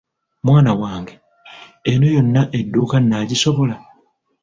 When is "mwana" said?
0.45-0.71